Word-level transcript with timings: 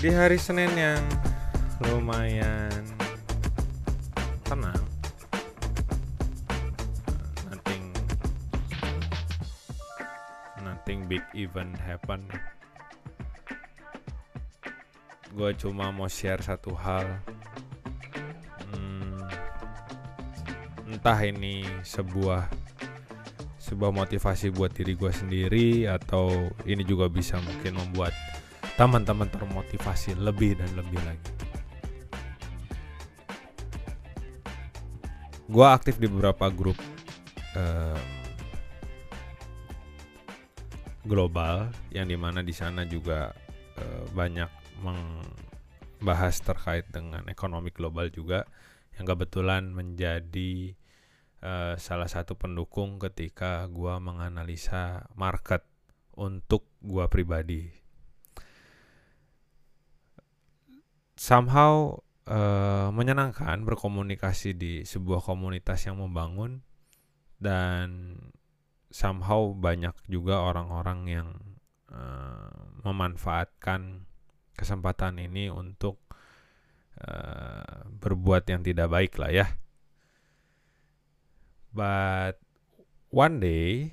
di 0.00 0.08
hari 0.08 0.40
Senin 0.40 0.72
yang 0.80 1.04
lumayan 1.84 2.72
tenang. 4.48 4.80
Nothing 7.52 7.84
nothing 10.64 11.00
big 11.04 11.20
event 11.36 11.76
happen. 11.76 12.24
Gua 15.36 15.52
cuma 15.52 15.92
mau 15.92 16.08
share 16.08 16.40
satu 16.40 16.72
hal. 16.80 17.20
Hmm, 18.72 19.20
entah 20.88 21.20
ini 21.28 21.68
sebuah 21.84 22.48
sebuah 23.60 23.92
motivasi 23.92 24.48
buat 24.48 24.72
diri 24.72 24.96
gue 24.96 25.12
sendiri 25.12 25.68
atau 25.92 26.48
ini 26.64 26.88
juga 26.88 27.06
bisa 27.12 27.36
mungkin 27.38 27.76
membuat 27.76 28.16
teman-teman 28.80 29.28
termotivasi 29.28 30.16
lebih 30.16 30.56
dan 30.56 30.72
lebih 30.72 30.96
lagi. 31.04 31.32
Gue 35.52 35.66
aktif 35.68 36.00
di 36.00 36.08
beberapa 36.08 36.48
grup 36.48 36.80
global 41.10 41.74
yang 41.90 42.06
di 42.06 42.14
mana 42.14 42.40
di 42.40 42.54
sana 42.54 42.86
juga 42.86 43.34
eh, 43.76 44.04
banyak 44.14 44.50
membahas 44.80 46.38
terkait 46.38 46.86
dengan 46.88 47.26
ekonomi 47.26 47.74
global 47.74 48.08
juga 48.14 48.46
yang 48.94 49.10
kebetulan 49.10 49.74
menjadi 49.74 50.72
eh, 51.42 51.74
salah 51.76 52.06
satu 52.06 52.38
pendukung 52.38 53.02
ketika 53.02 53.66
gua 53.66 53.98
menganalisa 53.98 55.10
market 55.18 55.66
untuk 56.14 56.70
gua 56.78 57.10
pribadi. 57.10 57.79
Somehow 61.20 62.00
eh, 62.24 62.88
menyenangkan 62.88 63.60
berkomunikasi 63.68 64.56
di 64.56 64.72
sebuah 64.88 65.20
komunitas 65.20 65.84
yang 65.84 66.00
membangun 66.00 66.64
dan 67.36 68.16
somehow 68.88 69.52
banyak 69.52 69.92
juga 70.08 70.40
orang-orang 70.40 71.00
yang 71.12 71.28
eh, 71.92 72.56
memanfaatkan 72.80 74.08
kesempatan 74.56 75.20
ini 75.20 75.52
untuk 75.52 76.00
eh, 76.96 77.84
berbuat 78.00 78.48
yang 78.48 78.64
tidak 78.64 78.88
baik 78.88 79.12
lah 79.20 79.44
ya. 79.44 79.46
But 81.68 82.40
one 83.12 83.44
day 83.44 83.92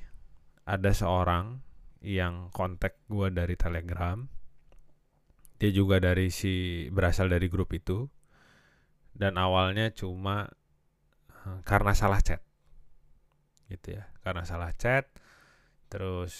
ada 0.64 0.96
seorang 0.96 1.60
yang 2.00 2.56
kontak 2.56 3.04
gue 3.12 3.28
dari 3.36 3.60
Telegram. 3.60 4.37
Dia 5.58 5.72
juga 5.74 5.98
dari 5.98 6.30
si 6.30 6.86
berasal 6.94 7.30
dari 7.30 7.50
grup 7.50 7.74
itu. 7.74 8.06
Dan 9.18 9.42
awalnya 9.42 9.90
cuma 9.94 10.46
eh, 11.46 11.60
karena 11.66 11.98
salah 11.98 12.22
chat. 12.22 12.42
Gitu 13.68 13.98
ya. 13.98 14.06
Karena 14.22 14.46
salah 14.46 14.72
chat 14.78 15.10
terus 15.88 16.36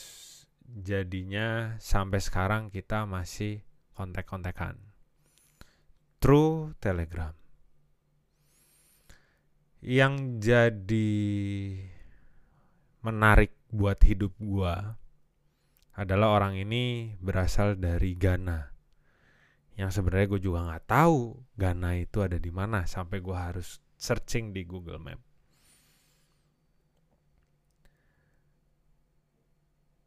jadinya 0.68 1.80
sampai 1.80 2.20
sekarang 2.20 2.70
kita 2.70 3.08
masih 3.08 3.64
kontak-kontakan. 3.96 4.76
Through 6.20 6.76
Telegram 6.82 7.32
yang 9.88 10.42
jadi 10.42 11.14
menarik 13.06 13.54
buat 13.70 14.02
hidup 14.02 14.34
gua 14.42 14.98
adalah 15.94 16.42
orang 16.42 16.58
ini 16.58 17.16
berasal 17.22 17.78
dari 17.78 18.18
Ghana. 18.18 18.77
Yang 19.78 20.02
sebenarnya 20.02 20.28
gue 20.34 20.42
juga 20.42 20.60
nggak 20.66 20.86
tahu 20.90 21.38
Ghana 21.54 22.02
itu 22.02 22.26
ada 22.26 22.42
di 22.42 22.50
mana 22.50 22.90
sampai 22.90 23.22
gua 23.22 23.54
harus 23.54 23.78
searching 23.94 24.50
di 24.50 24.66
Google 24.66 24.98
Map. 24.98 25.22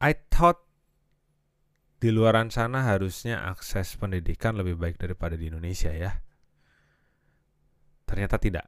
I 0.02 0.16
thought 0.32 0.58
di 2.00 2.08
luaran 2.08 2.48
sana 2.48 2.82
harusnya 2.82 3.46
akses 3.46 3.94
pendidikan 4.00 4.56
lebih 4.56 4.74
baik 4.80 4.96
daripada 4.98 5.36
di 5.36 5.52
Indonesia 5.52 5.92
ya. 5.92 6.18
Ternyata 8.08 8.42
tidak. 8.42 8.66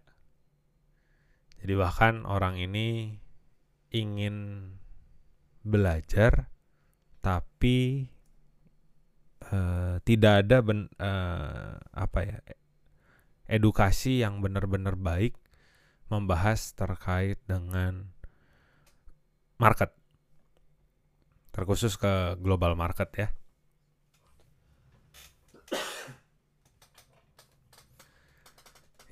Jadi 1.58 1.72
bahkan 1.74 2.28
orang 2.28 2.60
ini 2.60 3.16
ingin 3.90 4.68
belajar 5.64 6.52
tapi 7.24 8.11
eh, 9.50 9.94
tidak 10.06 10.46
ada 10.46 10.56
ben, 10.62 10.86
eh, 11.00 11.74
apa 11.92 12.18
ya 12.22 12.38
edukasi 13.50 14.22
yang 14.22 14.40
benar-benar 14.40 14.94
baik 14.96 15.36
membahas 16.08 16.76
terkait 16.76 17.40
dengan 17.48 18.12
market 19.56 19.92
terkhusus 21.52 22.00
ke 22.00 22.40
global 22.40 22.72
market 22.76 23.08
ya. 23.12 23.28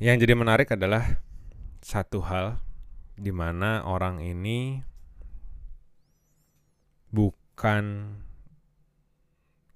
Yang 0.00 0.24
jadi 0.24 0.32
menarik 0.32 0.72
adalah 0.72 1.20
satu 1.84 2.24
hal 2.24 2.56
di 3.20 3.28
mana 3.28 3.84
orang 3.84 4.24
ini 4.24 4.80
bukan 7.12 8.16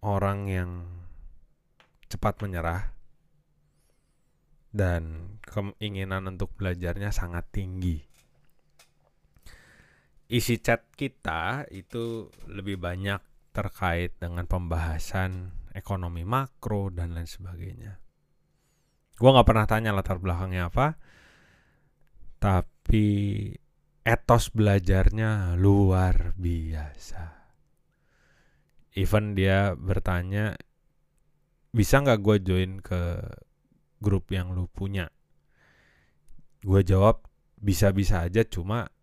orang 0.05 0.47
yang 0.53 0.71
cepat 2.13 2.45
menyerah 2.45 2.93
dan 4.69 5.35
keinginan 5.41 6.29
untuk 6.29 6.53
belajarnya 6.61 7.09
sangat 7.09 7.49
tinggi. 7.49 8.05
Isi 10.29 10.61
chat 10.61 10.93
kita 10.93 11.65
itu 11.73 12.29
lebih 12.51 12.77
banyak 12.77 13.23
terkait 13.55 14.19
dengan 14.19 14.45
pembahasan 14.51 15.55
ekonomi 15.73 16.27
makro 16.27 16.91
dan 16.91 17.15
lain 17.15 17.29
sebagainya. 17.29 18.03
Gua 19.15 19.31
nggak 19.31 19.47
pernah 19.47 19.67
tanya 19.71 19.95
latar 19.95 20.19
belakangnya 20.19 20.75
apa, 20.75 20.99
tapi 22.43 23.07
etos 24.03 24.51
belajarnya 24.51 25.55
luar 25.55 26.35
biasa. 26.35 27.44
Even 28.95 29.35
dia 29.35 29.75
bertanya, 29.75 30.55
bisa 31.75 31.99
nggak 31.99 32.23
gue 32.23 32.37
join 32.47 32.73
ke 32.79 33.19
grup 33.99 34.31
yang 34.31 34.55
lu 34.55 34.71
punya? 34.71 35.11
Gue 36.63 36.87
jawab 36.87 37.27
bisa-bisa 37.59 38.23
aja, 38.23 38.47
cuma 38.47 38.95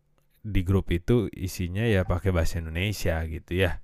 di 0.41 0.65
grup 0.65 0.89
itu 0.89 1.29
isinya 1.35 1.85
ya 1.85 2.01
pakai 2.01 2.33
bahasa 2.33 2.63
Indonesia 2.63 3.21
gitu 3.27 3.67
ya. 3.67 3.83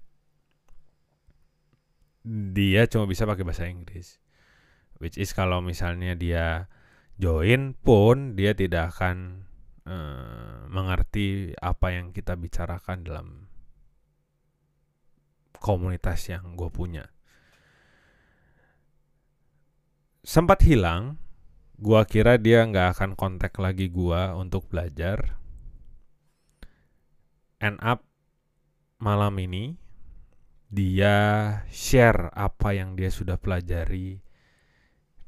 Dia 2.28 2.88
cuma 2.88 3.06
bisa 3.06 3.28
pakai 3.28 3.44
bahasa 3.46 3.68
Inggris. 3.68 4.24
Which 4.98 5.20
is 5.22 5.36
kalau 5.38 5.62
misalnya 5.62 6.18
dia 6.18 6.72
join 7.22 7.78
pun 7.78 8.34
dia 8.34 8.58
tidak 8.58 8.98
akan 8.98 9.46
eh, 9.86 10.60
mengerti 10.70 11.54
apa 11.58 11.94
yang 11.94 12.14
kita 12.14 12.34
bicarakan 12.34 13.06
dalam 13.06 13.47
komunitas 15.60 16.30
yang 16.30 16.56
gue 16.56 16.70
punya. 16.70 17.06
Sempat 20.28 20.60
hilang, 20.68 21.16
gua 21.80 22.04
kira 22.04 22.36
dia 22.36 22.68
nggak 22.68 23.00
akan 23.00 23.12
kontak 23.16 23.56
lagi 23.64 23.88
gua 23.88 24.36
untuk 24.36 24.68
belajar. 24.68 25.40
End 27.64 27.80
up 27.80 28.04
malam 29.00 29.40
ini 29.40 29.80
dia 30.68 31.16
share 31.72 32.28
apa 32.36 32.76
yang 32.76 33.00
dia 33.00 33.08
sudah 33.08 33.40
pelajari 33.40 34.20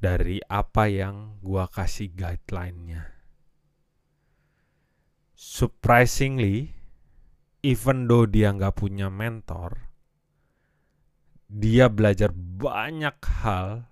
dari 0.04 0.44
apa 0.52 0.92
yang 0.92 1.40
gua 1.40 1.72
kasih 1.72 2.12
guideline-nya. 2.12 3.08
Surprisingly, 5.32 6.76
even 7.64 8.04
though 8.12 8.28
dia 8.28 8.52
nggak 8.52 8.76
punya 8.76 9.08
mentor, 9.08 9.89
dia 11.50 11.90
belajar 11.90 12.30
banyak 12.34 13.18
hal 13.42 13.90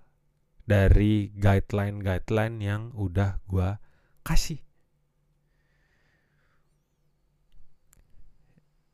dari 0.64 1.34
guideline-guideline 1.34 2.56
yang 2.62 2.82
udah 2.94 3.42
gua 3.50 3.82
kasih. 4.22 4.62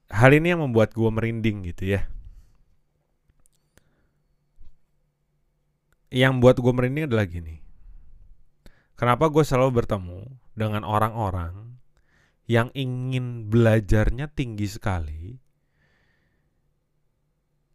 Hal 0.08 0.32
ini 0.32 0.56
yang 0.56 0.64
membuat 0.64 0.96
gua 0.96 1.12
merinding 1.12 1.68
gitu 1.68 1.94
ya. 1.98 2.08
Yang 6.14 6.32
buat 6.38 6.56
gue 6.62 6.70
merinding 6.70 7.10
adalah 7.10 7.26
gini. 7.26 7.58
Kenapa 8.94 9.26
gue 9.26 9.42
selalu 9.42 9.82
bertemu 9.82 10.22
dengan 10.54 10.86
orang-orang 10.86 11.74
yang 12.46 12.70
ingin 12.78 13.50
belajarnya 13.50 14.30
tinggi 14.30 14.70
sekali, 14.70 15.42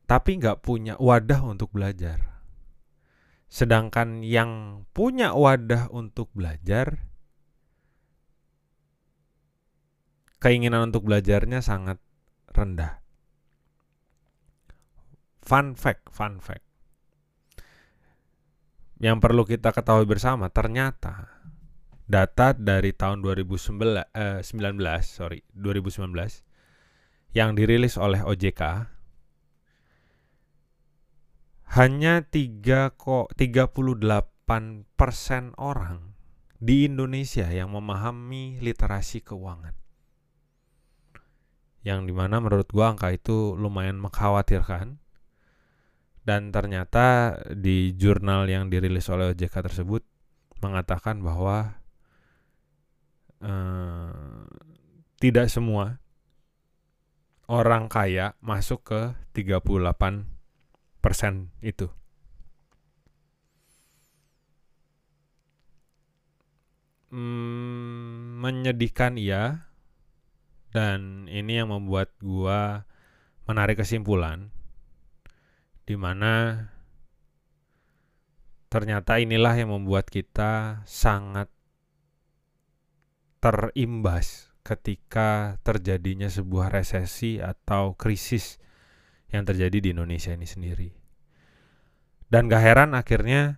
tapi 0.10 0.42
nggak 0.42 0.66
punya 0.66 0.98
wadah 0.98 1.46
untuk 1.46 1.70
belajar. 1.70 2.42
Sedangkan 3.46 4.26
yang 4.26 4.82
punya 4.90 5.38
wadah 5.38 5.86
untuk 5.94 6.34
belajar, 6.34 7.06
keinginan 10.42 10.90
untuk 10.90 11.06
belajarnya 11.06 11.62
sangat 11.62 12.02
rendah. 12.50 13.06
Fun 15.46 15.78
fact, 15.78 16.10
fun 16.10 16.42
fact. 16.42 16.66
Yang 18.98 19.18
perlu 19.22 19.46
kita 19.46 19.70
ketahui 19.70 20.10
bersama, 20.10 20.50
ternyata 20.50 21.38
data 22.10 22.58
dari 22.58 22.98
tahun 22.98 23.22
2019, 23.22 24.10
eh, 24.18 24.42
19, 24.42 25.06
sorry, 25.06 25.46
2019 25.54 26.42
yang 27.38 27.54
dirilis 27.54 27.94
oleh 28.02 28.26
OJK 28.26 28.90
hanya 31.70 32.26
3 32.26 32.98
kok 32.98 33.30
38 33.38 33.86
persen 34.98 35.54
orang 35.62 36.18
di 36.58 36.90
Indonesia 36.90 37.46
yang 37.46 37.70
memahami 37.70 38.58
literasi 38.58 39.22
keuangan. 39.22 39.78
Yang 41.86 42.10
di 42.10 42.14
mana 42.18 42.42
menurut 42.42 42.66
gua 42.74 42.98
angka 42.98 43.14
itu 43.14 43.54
lumayan 43.54 44.02
mengkhawatirkan. 44.02 44.98
Dan 46.26 46.50
ternyata 46.50 47.38
di 47.54 47.94
jurnal 47.94 48.50
yang 48.50 48.74
dirilis 48.74 49.06
oleh 49.14 49.34
OJK 49.34 49.66
tersebut 49.66 50.02
mengatakan 50.66 51.22
bahwa 51.22 51.82
eh, 53.46 54.46
tidak 55.22 55.54
semua 55.54 56.02
orang 57.46 57.90
kaya 57.90 58.34
masuk 58.42 58.90
ke 58.90 59.02
38 59.38 59.62
persen 59.62 60.39
itu. 61.64 61.88
Hmm, 67.10 68.38
menyedihkan 68.38 69.18
iya 69.18 69.66
dan 70.70 71.26
ini 71.26 71.58
yang 71.58 71.74
membuat 71.74 72.14
gua 72.22 72.86
menarik 73.50 73.82
kesimpulan 73.82 74.54
di 75.90 75.98
mana 75.98 76.70
ternyata 78.70 79.18
inilah 79.18 79.58
yang 79.58 79.74
membuat 79.74 80.06
kita 80.14 80.86
sangat 80.86 81.50
terimbas 83.42 84.54
ketika 84.62 85.58
terjadinya 85.66 86.30
sebuah 86.30 86.70
resesi 86.70 87.42
atau 87.42 87.98
krisis 87.98 88.62
yang 89.30 89.44
terjadi 89.46 89.78
di 89.78 89.90
Indonesia 89.94 90.34
ini 90.34 90.48
sendiri. 90.50 90.90
Dan 92.30 92.46
gak 92.46 92.62
heran 92.62 92.94
akhirnya 92.94 93.58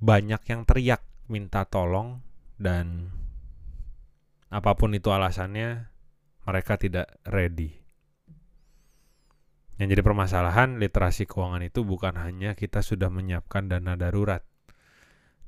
banyak 0.00 0.40
yang 0.48 0.64
teriak 0.64 1.04
minta 1.28 1.64
tolong 1.68 2.20
dan 2.56 3.12
apa 4.48 4.72
pun 4.78 4.94
itu 4.96 5.12
alasannya 5.12 5.90
mereka 6.46 6.78
tidak 6.78 7.10
ready. 7.26 7.82
Yang 9.76 9.88
jadi 9.92 10.02
permasalahan 10.06 10.80
literasi 10.80 11.28
keuangan 11.28 11.60
itu 11.60 11.84
bukan 11.84 12.16
hanya 12.16 12.56
kita 12.56 12.80
sudah 12.80 13.12
menyiapkan 13.12 13.68
dana 13.68 13.92
darurat, 13.92 14.40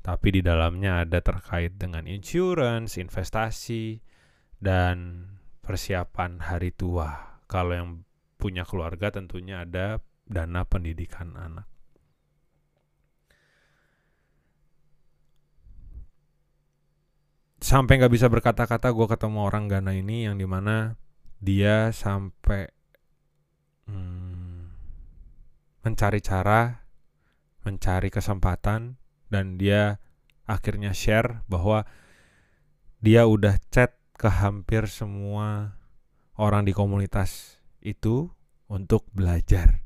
tapi 0.04 0.28
di 0.36 0.40
dalamnya 0.44 1.08
ada 1.08 1.24
terkait 1.24 1.80
dengan 1.80 2.04
insurance, 2.04 3.00
investasi, 3.00 4.04
dan 4.60 5.24
persiapan 5.64 6.44
hari 6.44 6.76
tua. 6.76 7.40
Kalau 7.48 7.72
yang 7.72 7.88
punya 8.38 8.62
keluarga 8.62 9.10
tentunya 9.10 9.66
ada 9.66 9.98
dana 10.24 10.62
pendidikan 10.62 11.34
anak. 11.34 11.66
Sampai 17.58 17.98
nggak 17.98 18.14
bisa 18.14 18.30
berkata-kata 18.30 18.94
gue 18.94 19.06
ketemu 19.10 19.38
orang 19.42 19.66
Ghana 19.66 19.92
ini 19.98 20.30
yang 20.30 20.38
di 20.38 20.46
mana 20.46 20.94
dia 21.42 21.90
sampai 21.90 22.70
hmm, 23.90 24.62
mencari 25.82 26.22
cara, 26.22 26.86
mencari 27.66 28.08
kesempatan 28.14 28.96
dan 29.26 29.58
dia 29.58 29.98
akhirnya 30.46 30.94
share 30.94 31.42
bahwa 31.50 31.84
dia 33.02 33.26
udah 33.26 33.58
chat 33.74 33.98
ke 34.14 34.30
hampir 34.30 34.86
semua 34.86 35.76
orang 36.38 36.62
di 36.62 36.72
komunitas 36.72 37.57
itu 37.88 38.28
untuk 38.68 39.08
belajar. 39.16 39.80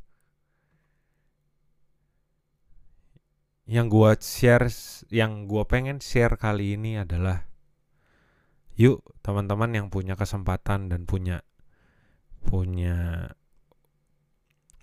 Yang 3.63 3.87
gua 3.95 4.11
share, 4.19 4.67
yang 5.15 5.47
gua 5.47 5.65
pengen 5.71 6.03
share 6.03 6.35
kali 6.35 6.75
ini 6.75 6.99
adalah 6.99 7.47
yuk 8.75 9.05
teman-teman 9.23 9.71
yang 9.71 9.87
punya 9.93 10.19
kesempatan 10.19 10.91
dan 10.91 11.05
punya 11.07 11.45
punya 12.43 13.31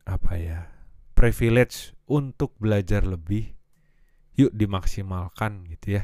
apa 0.08 0.34
ya 0.40 0.60
privilege 1.18 1.94
untuk 2.08 2.56
belajar 2.62 3.04
lebih 3.04 3.52
yuk 4.40 4.54
dimaksimalkan 4.56 5.68
gitu 5.68 6.00
ya 6.00 6.04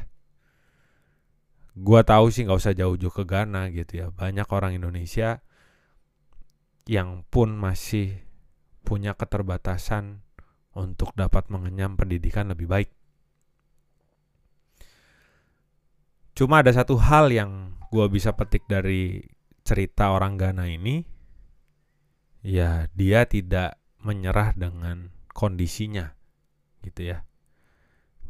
gua 1.78 2.02
tahu 2.02 2.28
sih 2.28 2.44
nggak 2.44 2.58
usah 2.60 2.74
jauh-jauh 2.76 3.14
ke 3.14 3.24
Ghana 3.24 3.72
gitu 3.72 4.04
ya 4.04 4.06
banyak 4.12 4.46
orang 4.50 4.76
Indonesia 4.76 5.45
yang 6.86 7.26
pun 7.26 7.58
masih 7.58 8.22
punya 8.86 9.18
keterbatasan 9.18 10.22
untuk 10.78 11.10
dapat 11.18 11.50
mengenyam 11.50 11.98
pendidikan 11.98 12.54
lebih 12.54 12.70
baik. 12.70 12.90
Cuma 16.36 16.62
ada 16.62 16.70
satu 16.70 16.94
hal 17.00 17.32
yang 17.34 17.74
gue 17.90 18.06
bisa 18.12 18.36
petik 18.36 18.68
dari 18.70 19.24
cerita 19.66 20.14
orang 20.14 20.38
Ghana 20.38 20.68
ini, 20.68 21.02
ya 22.44 22.86
dia 22.94 23.26
tidak 23.26 23.80
menyerah 24.04 24.54
dengan 24.54 25.10
kondisinya, 25.32 26.12
gitu 26.84 27.08
ya. 27.10 27.24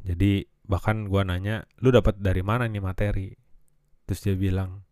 Jadi 0.07 0.47
bahkan 0.65 1.11
gue 1.11 1.23
nanya, 1.27 1.67
lu 1.83 1.91
dapat 1.91 2.23
dari 2.23 2.47
mana 2.47 2.71
nih 2.71 2.81
materi? 2.81 3.35
Terus 4.07 4.23
dia 4.23 4.39
bilang, 4.39 4.87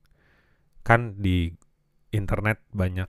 kan 0.82 1.14
di 1.22 1.54
internet 2.10 2.66
banyak 2.74 3.06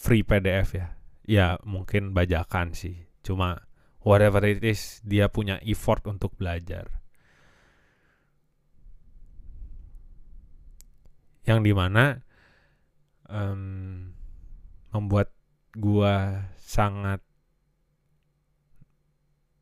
free 0.00 0.24
PDF 0.24 0.72
ya. 0.72 0.96
Ya 1.28 1.48
mungkin 1.68 2.16
bajakan 2.16 2.72
sih. 2.72 3.04
Cuma 3.20 3.68
whatever 4.00 4.40
it 4.48 4.64
is 4.64 5.04
dia 5.04 5.28
punya 5.28 5.60
effort 5.60 6.08
untuk 6.08 6.32
belajar. 6.40 6.88
Yang 11.44 11.60
di 11.68 11.72
mana 11.76 12.24
um, 13.28 14.16
membuat 14.96 15.28
gua 15.76 16.48
sangat 16.56 17.20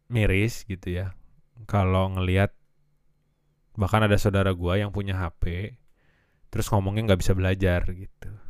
miris 0.09 0.65
gitu 0.65 1.05
ya 1.05 1.13
kalau 1.69 2.09
ngelihat 2.17 2.57
bahkan 3.77 4.09
ada 4.09 4.17
saudara 4.17 4.57
gua 4.57 4.81
yang 4.81 4.89
punya 4.89 5.21
HP 5.21 5.77
terus 6.49 6.73
ngomongnya 6.73 7.13
nggak 7.13 7.21
bisa 7.21 7.37
belajar 7.37 7.85
gitu 7.93 8.48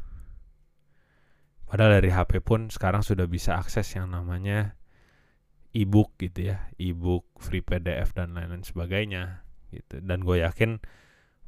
Padahal 1.69 2.01
dari 2.01 2.09
HP 2.09 2.41
pun 2.41 2.73
sekarang 2.73 3.05
sudah 3.05 3.29
bisa 3.29 3.61
akses 3.61 3.93
yang 3.93 4.09
namanya 4.09 4.73
e-book 5.77 6.17
gitu 6.17 6.49
ya, 6.57 6.73
e-book, 6.81 7.29
free 7.37 7.61
PDF 7.61 8.17
dan 8.17 8.33
lain-lain 8.33 8.65
sebagainya 8.65 9.45
gitu. 9.69 10.01
Dan 10.01 10.25
gue 10.25 10.41
yakin 10.41 10.81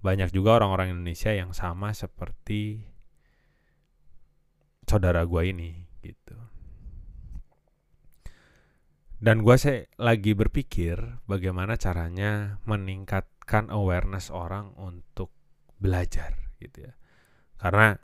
banyak 0.05 0.29
juga 0.33 0.61
orang-orang 0.61 0.93
Indonesia 0.93 1.33
yang 1.33 1.57
sama 1.57 1.97
seperti 1.97 2.85
saudara 4.85 5.25
gue 5.25 5.43
ini 5.49 5.73
gitu. 6.05 6.37
Dan 9.21 9.45
gue 9.45 9.57
sih 9.61 9.85
lagi 10.01 10.33
berpikir 10.33 11.25
bagaimana 11.29 11.77
caranya 11.77 12.61
meningkatkan 12.65 13.69
awareness 13.69 14.33
orang 14.33 14.73
untuk 14.81 15.33
belajar 15.77 16.37
gitu 16.57 16.89
ya. 16.89 16.93
Karena 17.61 17.97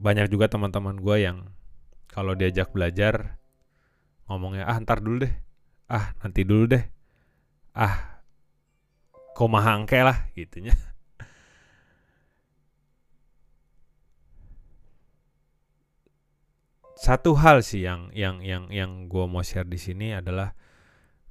banyak 0.00 0.32
juga 0.32 0.48
teman-teman 0.48 0.96
gue 0.96 1.16
yang 1.20 1.38
kalau 2.08 2.32
diajak 2.32 2.72
belajar 2.72 3.36
ngomongnya 4.26 4.64
ah 4.64 4.80
ntar 4.80 5.04
dulu 5.04 5.28
deh. 5.28 5.34
Ah 5.86 6.16
nanti 6.24 6.42
dulu 6.48 6.64
deh. 6.72 6.84
Ah 7.76 8.24
komahangke 9.36 10.00
lah 10.00 10.32
gitunya. 10.32 10.72
Satu 17.00 17.32
hal 17.32 17.64
sih 17.64 17.84
yang 17.84 18.12
yang 18.12 18.44
yang 18.44 18.68
yang 18.68 19.08
gue 19.08 19.24
mau 19.24 19.40
share 19.40 19.64
di 19.64 19.80
sini 19.80 20.12
adalah 20.12 20.52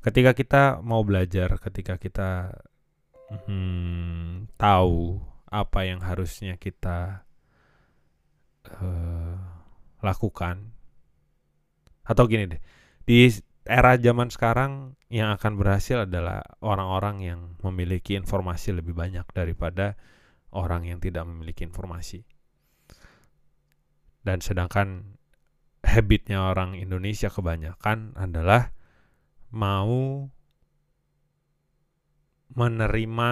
ketika 0.02 0.34
kita 0.34 0.64
mau 0.82 1.06
belajar 1.06 1.62
ketika 1.62 2.02
kita 2.02 2.58
hmm, 3.46 4.50
tahu 4.58 5.22
apa 5.46 5.80
yang 5.86 6.02
harusnya 6.02 6.58
kita 6.58 7.29
uh, 8.68 9.38
lakukan 10.04 10.76
atau 12.04 12.24
gini 12.26 12.50
deh 12.50 12.62
di 13.06 13.30
era 13.70 13.96
zaman 14.02 14.34
sekarang 14.34 14.98
yang 15.14 15.34
akan 15.36 15.58
berhasil 15.58 16.10
adalah 16.10 16.42
orang-orang 16.64 17.22
yang 17.22 17.40
memiliki 17.62 18.18
informasi 18.18 18.74
lebih 18.74 18.98
banyak 18.98 19.26
daripada 19.32 19.94
orang 20.50 20.90
yang 20.90 20.98
tidak 20.98 21.26
memiliki 21.30 21.66
informasi 21.66 22.26
dan 24.26 24.42
sedangkan 24.42 25.16
habitnya 25.86 26.52
orang 26.52 26.76
Indonesia 26.76 27.32
kebanyakan 27.32 28.18
adalah 28.20 28.76
mau 29.50 30.28
menerima 32.54 33.32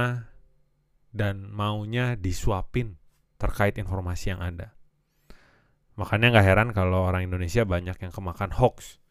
dan 1.12 1.50
maunya 1.50 2.14
disuapin 2.14 3.02
terkait 3.42 3.78
informasi 3.82 4.38
yang 4.38 4.42
ada. 4.42 4.77
Makanya 5.98 6.38
nggak 6.38 6.48
heran 6.48 6.70
kalau 6.78 7.10
orang 7.10 7.26
Indonesia 7.26 7.66
banyak 7.66 7.98
yang 7.98 8.14
kemakan 8.14 8.54
hoax. 8.54 9.02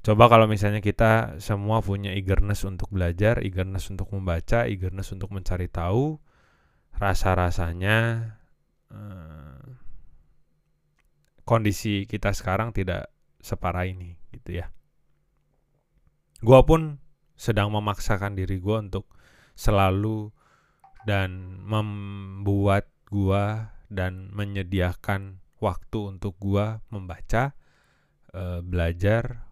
Coba 0.00 0.32
kalau 0.32 0.48
misalnya 0.48 0.80
kita 0.80 1.36
semua 1.44 1.84
punya 1.84 2.16
eagerness 2.16 2.64
untuk 2.64 2.88
belajar, 2.88 3.44
eagerness 3.44 3.92
untuk 3.92 4.08
membaca, 4.16 4.64
eagerness 4.64 5.12
untuk 5.12 5.28
mencari 5.28 5.68
tahu, 5.68 6.16
rasa-rasanya 6.96 7.98
eh, 8.88 9.60
kondisi 11.44 12.08
kita 12.08 12.32
sekarang 12.32 12.72
tidak 12.72 13.12
separah 13.44 13.84
ini 13.84 14.16
gitu 14.32 14.62
ya. 14.64 14.72
Gua 16.40 16.64
pun 16.64 16.96
sedang 17.36 17.68
memaksakan 17.68 18.38
diri 18.38 18.56
gua 18.56 18.80
untuk 18.80 19.04
selalu 19.52 20.32
dan 21.04 21.60
membuat 21.60 22.88
gua 23.10 23.74
dan 23.90 24.30
menyediakan 24.30 25.42
waktu 25.58 26.16
untuk 26.16 26.38
gua 26.38 26.80
membaca, 26.88 27.58
e, 28.30 28.62
belajar, 28.62 29.44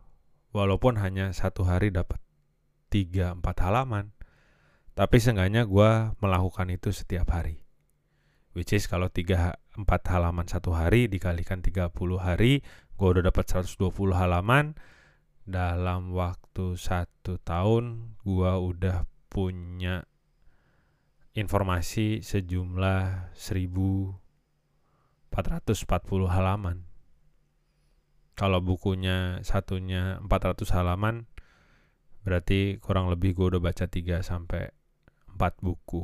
walaupun 0.55 0.97
hanya 1.03 1.35
satu 1.35 1.67
hari 1.67 1.91
dapat 1.93 2.23
tiga 2.88 3.37
empat 3.37 3.61
halaman, 3.67 4.15
tapi 4.95 5.21
seenggaknya 5.21 5.67
gua 5.69 6.15
melakukan 6.23 6.71
itu 6.73 6.95
setiap 6.95 7.35
hari. 7.35 7.67
Which 8.57 8.75
is 8.75 8.88
kalau 8.91 9.12
tiga 9.12 9.61
empat 9.79 10.09
halaman 10.11 10.49
satu 10.49 10.75
hari 10.75 11.07
dikalikan 11.07 11.62
30 11.62 12.19
hari, 12.19 12.65
gua 12.99 13.15
udah 13.19 13.31
dapat 13.31 13.45
120 13.47 14.17
halaman. 14.17 14.75
Dalam 15.49 16.12
waktu 16.12 16.77
satu 16.77 17.41
tahun, 17.41 18.17
gua 18.21 18.61
udah 18.61 19.09
punya 19.33 20.05
informasi 21.38 22.18
sejumlah 22.26 23.30
1440 23.38 24.18
halaman. 26.26 26.83
Kalau 28.35 28.59
bukunya 28.59 29.38
satunya 29.47 30.18
400 30.23 30.75
halaman, 30.75 31.30
berarti 32.26 32.83
kurang 32.83 33.07
lebih 33.11 33.38
gue 33.38 33.54
udah 33.54 33.62
baca 33.62 33.87
3 33.87 34.23
sampai 34.23 34.71
4 35.35 35.62
buku 35.62 36.02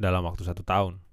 dalam 0.00 0.24
waktu 0.24 0.48
satu 0.48 0.64
tahun. 0.64 1.04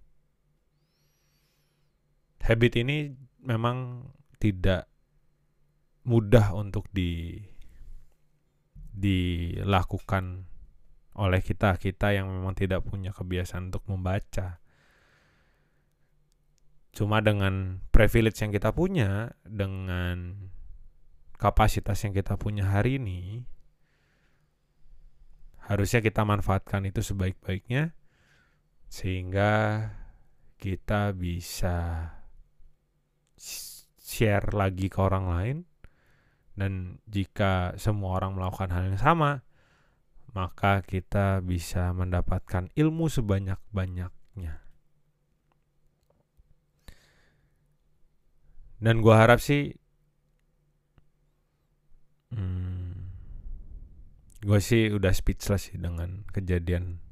Habit 2.39 2.73
ini 2.79 3.11
memang 3.43 4.07
tidak 4.39 4.87
mudah 6.07 6.55
untuk 6.55 6.87
di 6.89 7.37
dilakukan 8.89 10.48
oleh 11.19 11.43
kita 11.43 11.75
kita 11.75 12.15
yang 12.15 12.31
memang 12.31 12.55
tidak 12.55 12.87
punya 12.87 13.11
kebiasaan 13.11 13.67
untuk 13.67 13.83
membaca. 13.91 14.63
Cuma 16.95 17.19
dengan 17.19 17.83
privilege 17.91 18.39
yang 18.39 18.55
kita 18.55 18.71
punya, 18.71 19.35
dengan 19.43 20.47
kapasitas 21.35 21.99
yang 22.07 22.15
kita 22.15 22.39
punya 22.39 22.71
hari 22.71 22.97
ini, 22.97 23.43
harusnya 25.69 26.01
kita 26.01 26.25
manfaatkan 26.25 26.87
itu 26.87 27.03
sebaik-baiknya 27.03 27.93
sehingga 28.89 29.85
kita 30.57 31.13
bisa 31.13 32.09
share 34.01 34.49
lagi 34.57 34.89
ke 34.89 34.97
orang 34.97 35.25
lain 35.29 35.57
dan 36.57 36.97
jika 37.05 37.77
semua 37.77 38.17
orang 38.17 38.33
melakukan 38.35 38.73
hal 38.73 38.83
yang 38.89 38.99
sama 38.99 39.45
maka 40.33 40.85
kita 40.85 41.41
bisa 41.41 41.89
mendapatkan 41.93 42.69
ilmu 42.77 43.09
sebanyak-banyaknya. 43.09 44.61
Dan 48.79 48.95
gue 49.03 49.11
harap 49.11 49.43
sih, 49.43 49.75
hmm, 52.31 53.11
gue 54.39 54.59
sih 54.63 54.87
udah 54.93 55.11
speechless 55.11 55.73
sih 55.73 55.77
dengan 55.81 56.23
kejadian 56.31 57.03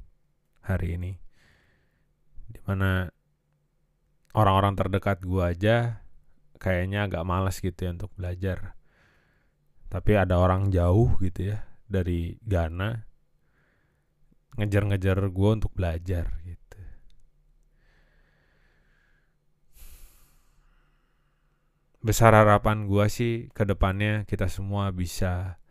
hari 0.64 0.96
ini, 0.96 1.12
di 2.48 2.60
mana 2.64 3.12
orang-orang 4.32 4.78
terdekat 4.80 5.20
gue 5.20 5.44
aja 5.44 6.00
kayaknya 6.56 7.04
agak 7.04 7.26
malas 7.28 7.60
gitu 7.60 7.76
ya 7.76 7.92
untuk 7.92 8.14
belajar. 8.16 8.78
Tapi 9.88 10.16
ada 10.16 10.40
orang 10.40 10.72
jauh 10.72 11.16
gitu 11.20 11.52
ya 11.52 11.64
dari 11.88 12.36
Ghana 12.44 13.07
ngejar-ngejar 14.58 15.22
gue 15.30 15.50
untuk 15.54 15.70
belajar 15.72 16.34
gitu. 16.42 16.80
Besar 22.02 22.34
harapan 22.34 22.90
gue 22.90 23.06
sih 23.06 23.46
ke 23.54 23.62
depannya 23.62 24.26
kita 24.26 24.50
semua 24.50 24.90
bisa 24.90 25.62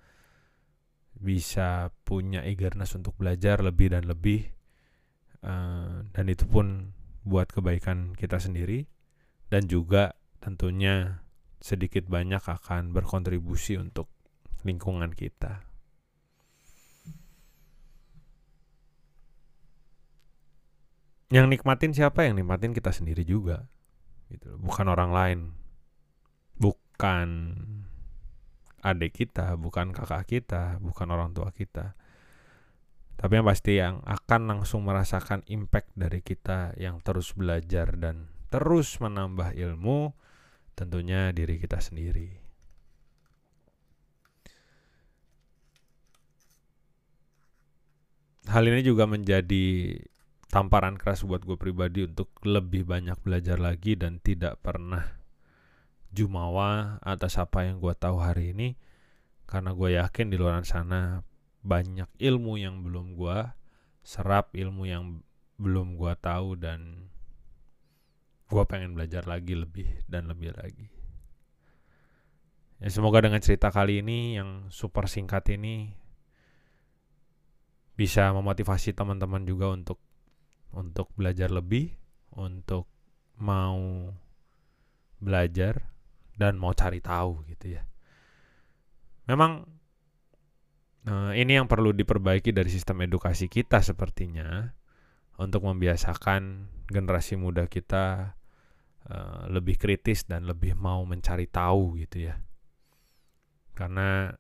bisa 1.17 1.91
punya 2.05 2.45
eagerness 2.45 2.93
untuk 2.93 3.17
belajar 3.17 3.59
lebih 3.59 3.91
dan 3.91 4.05
lebih 4.05 4.53
uh, 5.43 6.05
dan 6.13 6.25
itu 6.29 6.45
pun 6.45 6.93
buat 7.27 7.51
kebaikan 7.51 8.15
kita 8.15 8.39
sendiri 8.39 8.87
dan 9.51 9.67
juga 9.67 10.15
tentunya 10.39 11.25
sedikit 11.59 12.05
banyak 12.07 12.39
akan 12.39 12.93
berkontribusi 12.93 13.75
untuk 13.75 14.07
lingkungan 14.63 15.11
kita. 15.11 15.66
Yang 21.27 21.51
nikmatin 21.51 21.91
siapa? 21.91 22.23
Yang 22.23 22.43
nikmatin 22.43 22.71
kita 22.71 22.91
sendiri 22.95 23.27
juga. 23.27 23.67
Gitu 24.31 24.55
bukan 24.59 24.87
orang 24.87 25.11
lain. 25.11 25.39
Bukan 26.57 27.27
adik 28.87 29.19
kita 29.25 29.57
bukan 29.59 29.91
kakak 29.91 30.23
kita 30.29 30.79
bukan 30.79 31.07
orang 31.11 31.35
tua 31.35 31.51
kita. 31.51 31.97
Tapi 33.17 33.41
yang 33.41 33.47
pasti 33.49 33.81
yang 33.81 34.05
akan 34.05 34.41
langsung 34.45 34.85
merasakan 34.85 35.41
impact 35.49 35.89
dari 35.97 36.21
kita 36.21 36.77
yang 36.77 37.01
terus 37.01 37.33
belajar 37.33 37.97
dan 37.97 38.29
terus 38.53 39.01
menambah 39.01 39.57
ilmu 39.57 40.13
tentunya 40.77 41.33
diri 41.33 41.57
kita 41.57 41.81
sendiri. 41.81 42.37
Hal 48.47 48.63
ini 48.63 48.79
juga 48.85 49.09
menjadi 49.09 49.97
tamparan 50.47 50.95
keras 50.95 51.27
buat 51.27 51.43
gue 51.43 51.59
pribadi 51.59 52.07
untuk 52.07 52.31
lebih 52.47 52.87
banyak 52.87 53.19
belajar 53.19 53.59
lagi 53.59 53.99
dan 53.99 54.23
tidak 54.23 54.63
pernah 54.63 55.03
jumawa 56.15 56.97
atas 57.03 57.35
apa 57.35 57.67
yang 57.67 57.83
gue 57.83 57.93
tahu 57.95 58.17
hari 58.19 58.55
ini. 58.55 58.79
Karena 59.47 59.71
gue 59.71 59.95
yakin 59.95 60.27
di 60.27 60.35
luar 60.39 60.63
sana 60.67 61.23
banyak 61.63 62.07
ilmu 62.19 62.59
yang 62.59 62.83
belum 62.83 63.15
gue 63.15 63.37
serap 64.07 64.55
ilmu 64.55 64.87
yang 64.87 65.19
belum 65.59 65.99
gue 65.99 66.13
tahu 66.23 66.55
dan 66.55 67.11
gue 68.47 68.63
pengen 68.63 68.95
belajar 68.95 69.27
lagi 69.27 69.51
lebih 69.51 69.87
dan 70.07 70.31
lebih 70.31 70.55
lagi. 70.55 70.87
Ya 72.79 72.87
semoga 72.93 73.19
dengan 73.19 73.43
cerita 73.43 73.67
kali 73.67 73.99
ini 73.99 74.39
yang 74.39 74.71
super 74.71 75.11
singkat 75.11 75.43
ini 75.51 75.91
bisa 77.97 78.29
memotivasi 78.31 78.93
teman-teman 78.93 79.43
juga 79.43 79.73
untuk 79.73 79.97
untuk 80.73 81.11
belajar 81.15 81.51
lebih, 81.53 81.93
untuk 82.35 82.89
mau 83.37 84.09
belajar 85.17 85.81
dan 86.37 86.57
mau 86.57 86.73
cari 86.73 87.01
tahu 87.01 87.45
gitu 87.49 87.77
ya. 87.77 87.83
Memang 89.27 89.65
uh, 91.09 91.31
ini 91.33 91.57
yang 91.57 91.65
perlu 91.65 91.91
diperbaiki 91.91 92.53
dari 92.53 92.69
sistem 92.69 93.03
edukasi 93.03 93.49
kita 93.49 93.81
sepertinya 93.81 94.69
untuk 95.37 95.65
membiasakan 95.65 96.69
generasi 96.87 97.35
muda 97.37 97.65
kita 97.69 98.37
uh, 99.09 99.41
lebih 99.51 99.75
kritis 99.77 100.25
dan 100.25 100.45
lebih 100.45 100.77
mau 100.77 101.03
mencari 101.03 101.49
tahu 101.49 101.97
gitu 101.99 102.29
ya. 102.29 102.35
Karena 103.73 104.31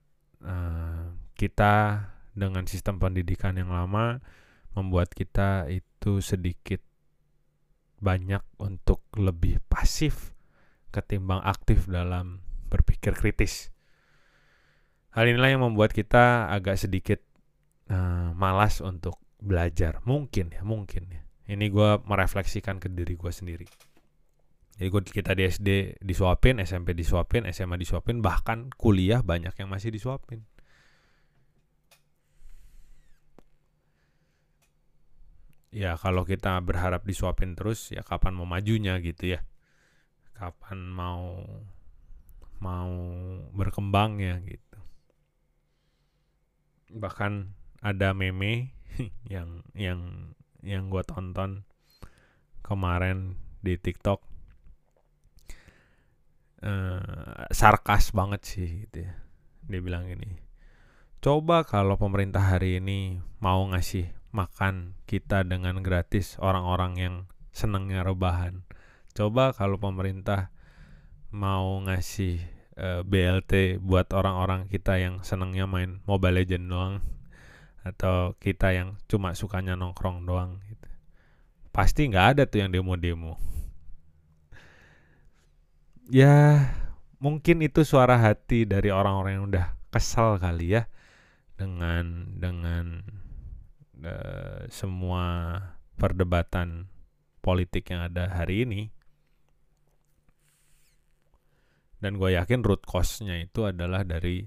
uh, 0.45 1.05
kita 1.37 1.75
dengan 2.37 2.69
sistem 2.69 3.01
pendidikan 3.01 3.57
yang 3.57 3.73
lama 3.73 4.21
membuat 4.77 5.09
kita 5.17 5.65
itu 5.73 6.21
sedikit 6.21 6.79
banyak 7.97 8.45
untuk 8.61 9.01
lebih 9.17 9.57
pasif 9.65 10.37
ketimbang 10.93 11.41
aktif 11.41 11.89
dalam 11.89 12.45
berpikir 12.69 13.17
kritis. 13.17 13.73
Hal 15.17 15.25
inilah 15.25 15.49
yang 15.49 15.63
membuat 15.65 15.97
kita 15.97 16.53
agak 16.53 16.77
sedikit 16.77 17.17
uh, 17.89 18.37
malas 18.37 18.85
untuk 18.85 19.17
belajar. 19.41 20.05
Mungkin 20.05 20.53
ya, 20.53 20.61
mungkin 20.61 21.09
ya. 21.09 21.21
Ini 21.47 21.73
gue 21.73 21.89
merefleksikan 22.05 22.77
ke 22.77 22.91
diri 22.91 23.17
gue 23.17 23.31
sendiri. 23.33 23.67
Jadi 24.77 24.87
gue 24.93 25.01
kita 25.09 25.33
di 25.33 25.43
SD 25.49 25.69
disuapin, 26.05 26.61
SMP 26.61 26.93
disuapin, 26.93 27.49
SMA 27.49 27.81
disuapin, 27.81 28.21
bahkan 28.21 28.69
kuliah 28.77 29.25
banyak 29.25 29.57
yang 29.57 29.73
masih 29.73 29.89
disuapin. 29.89 30.45
Ya 35.71 35.99
kalau 35.99 36.23
kita 36.23 36.57
berharap 36.63 37.03
disuapin 37.03 37.53
terus, 37.53 37.91
ya 37.91 38.01
kapan 38.01 38.33
mau 38.33 38.47
majunya 38.47 38.97
gitu 39.03 39.35
ya. 39.35 39.43
Kapan 40.37 40.87
mau 40.87 41.43
mau 42.63 42.93
berkembang 43.53 44.17
ya 44.23 44.39
gitu. 44.41 44.79
Bahkan 46.97 47.51
ada 47.83 48.15
meme 48.15 48.73
yang 49.33 49.61
yang 49.77 50.33
yang 50.65 50.89
gue 50.89 51.03
tonton 51.05 51.61
kemarin 52.65 53.37
di 53.61 53.77
TikTok 53.77 54.19
uh, 56.63 57.45
sarkas 57.53 58.11
banget 58.15 58.41
sih 58.43 58.69
gitu 58.87 59.05
ya. 59.05 59.13
Dia 59.67 59.81
bilang 59.83 60.07
ini, 60.07 60.39
coba 61.19 61.67
kalau 61.67 61.99
pemerintah 61.99 62.39
hari 62.39 62.79
ini 62.79 63.19
mau 63.43 63.67
ngasih 63.67 64.16
makan 64.31 64.97
kita 65.07 65.47
dengan 65.47 65.79
gratis 65.81 66.35
orang-orang 66.37 66.93
yang 66.99 67.15
senangnya 67.55 68.05
rebahan. 68.05 68.63
Coba 69.17 69.55
kalau 69.55 69.81
pemerintah 69.81 70.53
mau 71.33 71.81
ngasih 71.83 72.39
uh, 72.77 73.01
eh, 73.01 73.01
BLT 73.03 73.81
buat 73.81 74.13
orang-orang 74.13 74.69
kita 74.69 75.01
yang 75.01 75.25
senangnya 75.25 75.65
main 75.65 75.99
Mobile 76.05 76.43
Legend 76.43 76.65
doang 76.69 76.95
atau 77.81 78.35
kita 78.37 78.75
yang 78.75 78.99
cuma 79.07 79.33
sukanya 79.33 79.73
nongkrong 79.79 80.27
doang 80.27 80.59
gitu. 80.67 80.87
Pasti 81.71 82.09
nggak 82.09 82.27
ada 82.37 82.43
tuh 82.45 82.61
yang 82.61 82.71
demo-demo. 82.73 83.39
Ya, 86.07 86.71
mungkin 87.19 87.59
itu 87.59 87.83
suara 87.83 88.15
hati 88.15 88.63
dari 88.63 88.93
orang-orang 88.93 89.31
yang 89.39 89.45
udah 89.51 89.67
kesal 89.91 90.39
kali 90.39 90.77
ya 90.79 90.87
dengan 91.59 92.37
dengan 92.37 93.03
uh, 94.03 94.67
semua 94.69 95.23
perdebatan 95.97 96.91
politik 97.39 97.89
yang 97.89 98.11
ada 98.11 98.29
hari 98.33 98.67
ini. 98.67 98.81
Dan 101.97 102.21
gue 102.21 102.37
yakin 102.37 102.61
root 102.61 102.85
cause-nya 102.85 103.41
itu 103.41 103.65
adalah 103.65 104.05
dari 104.05 104.45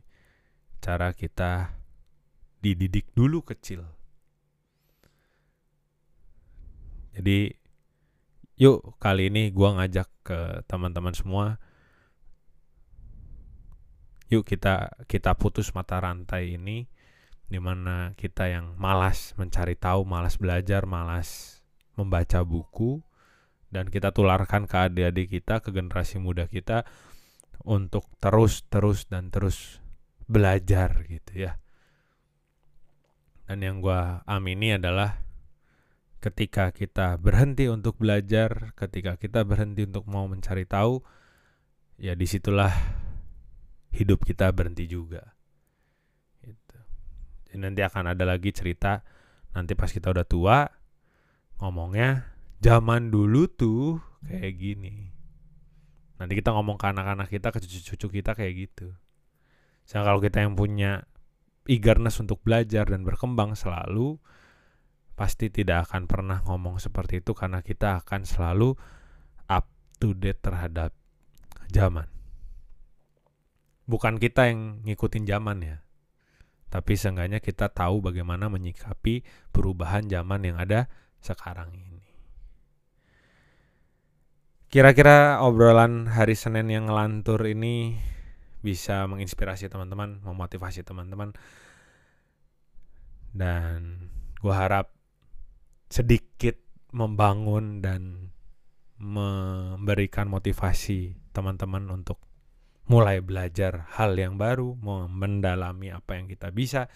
cara 0.78 1.11
kita 1.11 1.75
dididik 2.62 3.11
dulu 3.16 3.42
kecil. 3.42 3.83
Jadi 7.11 7.50
yuk 8.61 9.00
kali 9.00 9.33
ini 9.33 9.50
gue 9.50 9.69
ngajak 9.73 10.09
ke 10.21 10.38
teman-teman 10.69 11.16
semua 11.16 11.57
yuk 14.28 14.45
kita 14.45 14.92
kita 15.09 15.33
putus 15.33 15.73
mata 15.73 15.97
rantai 15.97 16.60
ini 16.60 16.84
di 17.50 17.58
mana 17.58 18.15
kita 18.15 18.47
yang 18.47 18.78
malas 18.78 19.34
mencari 19.34 19.75
tahu, 19.75 20.06
malas 20.06 20.39
belajar, 20.39 20.86
malas 20.86 21.60
membaca 21.99 22.47
buku 22.47 23.02
dan 23.75 23.91
kita 23.91 24.15
tularkan 24.15 24.71
ke 24.71 24.86
adik-adik 24.86 25.26
kita, 25.43 25.58
ke 25.58 25.75
generasi 25.75 26.23
muda 26.23 26.47
kita 26.47 26.86
untuk 27.67 28.06
terus 28.23 28.63
terus 28.71 29.10
dan 29.10 29.34
terus 29.34 29.82
belajar 30.30 31.02
gitu 31.10 31.50
ya. 31.50 31.58
Dan 33.50 33.67
yang 33.67 33.82
gue 33.82 34.00
amini 34.30 34.78
adalah 34.78 35.26
ketika 36.23 36.71
kita 36.71 37.19
berhenti 37.19 37.67
untuk 37.67 37.99
belajar, 37.99 38.71
ketika 38.78 39.19
kita 39.19 39.43
berhenti 39.43 39.91
untuk 39.91 40.06
mau 40.06 40.30
mencari 40.30 40.71
tahu, 40.71 41.02
ya 41.99 42.15
di 42.15 42.30
situlah 42.30 42.71
hidup 43.91 44.23
kita 44.23 44.54
berhenti 44.54 44.86
juga. 44.86 45.40
Nanti 47.58 47.80
akan 47.82 48.15
ada 48.15 48.25
lagi 48.28 48.54
cerita 48.54 49.02
nanti 49.50 49.75
pas 49.75 49.91
kita 49.91 50.15
udah 50.15 50.23
tua 50.23 50.71
ngomongnya 51.58 52.30
zaman 52.63 53.10
dulu 53.10 53.50
tuh 53.50 53.99
kayak 54.25 54.54
gini. 54.56 55.10
Nanti 56.21 56.36
kita 56.36 56.52
ngomong 56.52 56.76
ke 56.76 56.86
anak-anak 56.93 57.32
kita, 57.32 57.49
ke 57.49 57.58
cucu-cucu 57.65 58.21
kita 58.21 58.36
kayak 58.36 58.69
gitu. 58.69 58.93
Misalnya 59.82 60.04
kalau 60.13 60.21
kita 60.21 60.39
yang 60.45 60.52
punya 60.52 61.08
eagerness 61.65 62.21
untuk 62.21 62.45
belajar 62.45 62.84
dan 62.89 63.02
berkembang 63.02 63.56
selalu 63.56 64.21
pasti 65.17 65.52
tidak 65.52 65.89
akan 65.89 66.08
pernah 66.08 66.41
ngomong 66.45 66.80
seperti 66.80 67.21
itu 67.21 67.36
karena 67.36 67.60
kita 67.60 68.00
akan 68.00 68.25
selalu 68.25 68.73
up 69.49 69.69
to 70.00 70.17
date 70.17 70.41
terhadap 70.41 70.97
zaman. 71.69 72.08
Bukan 73.84 74.17
kita 74.17 74.49
yang 74.49 74.84
ngikutin 74.84 75.25
zaman 75.28 75.58
ya. 75.60 75.76
Tapi 76.71 76.95
seenggaknya 76.95 77.43
kita 77.43 77.67
tahu 77.67 77.99
bagaimana 77.99 78.47
menyikapi 78.47 79.26
perubahan 79.50 80.06
zaman 80.06 80.47
yang 80.47 80.56
ada 80.56 80.87
sekarang 81.19 81.75
ini. 81.75 81.99
Kira-kira 84.71 85.43
obrolan 85.43 86.06
hari 86.06 86.39
Senin 86.39 86.71
yang 86.71 86.87
ngelantur 86.87 87.43
ini 87.43 87.99
bisa 88.63 89.02
menginspirasi 89.11 89.67
teman-teman, 89.67 90.23
memotivasi 90.23 90.87
teman-teman. 90.87 91.35
Dan 93.35 94.06
gue 94.39 94.54
harap 94.54 94.95
sedikit 95.91 96.54
membangun 96.95 97.83
dan 97.83 98.30
memberikan 99.02 100.30
motivasi 100.30 101.19
teman-teman 101.35 101.91
untuk 101.91 102.23
mulai 102.86 103.21
belajar 103.21 103.90
hal 103.99 104.16
yang 104.16 104.38
baru, 104.38 104.78
mendalami 105.08 105.93
apa 105.93 106.16
yang 106.16 106.30
kita 106.30 106.54
bisa, 106.54 106.86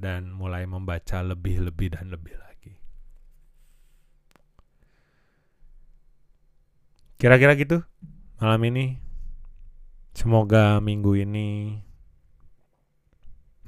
dan 0.00 0.32
mulai 0.32 0.64
membaca 0.64 1.20
lebih-lebih 1.20 1.92
dan 1.92 2.08
lebih 2.08 2.34
lagi. 2.40 2.74
Kira-kira 7.20 7.52
gitu 7.54 7.84
malam 8.40 8.64
ini. 8.64 8.96
Semoga 10.10 10.82
minggu 10.82 11.22
ini 11.22 11.78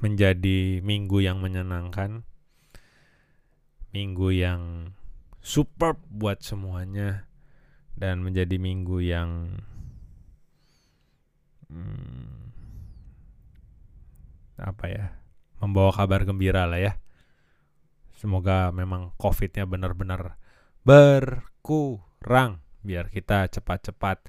menjadi 0.01 0.83
minggu 0.83 1.23
yang 1.23 1.39
menyenangkan, 1.39 2.27
minggu 3.95 4.27
yang 4.35 4.91
superb 5.39 6.01
buat 6.11 6.43
semuanya, 6.43 7.29
dan 7.95 8.19
menjadi 8.25 8.59
minggu 8.59 8.99
yang 8.99 9.63
hmm, 11.73 12.53
apa 14.61 14.85
ya, 14.85 15.05
membawa 15.57 15.89
kabar 15.89 16.21
gembira 16.23 16.69
lah 16.69 16.77
ya. 16.77 16.93
Semoga 18.13 18.69
memang 18.69 19.11
COVID-nya 19.17 19.65
benar-benar 19.65 20.37
berkurang 20.85 22.61
biar 22.83 23.07
kita 23.09 23.47
cepat-cepat 23.47 24.27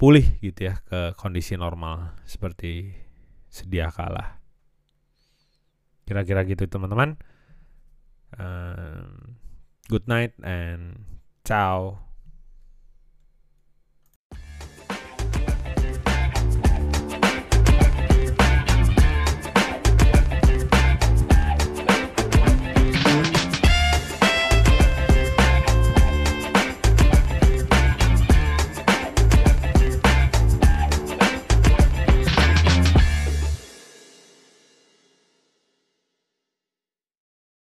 pulih 0.00 0.26
gitu 0.40 0.72
ya 0.72 0.80
ke 0.84 1.12
kondisi 1.16 1.56
normal 1.56 2.16
seperti 2.24 2.92
sedia 3.48 3.92
kala. 3.92 4.40
Kira-kira 6.08 6.44
gitu 6.48 6.64
teman-teman. 6.64 7.20
Uh, 8.32 9.08
good 9.88 10.04
night 10.08 10.32
and 10.40 11.04
ciao. 11.44 12.07